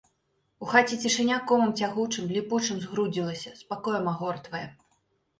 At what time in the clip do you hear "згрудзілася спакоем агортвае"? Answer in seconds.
2.85-4.63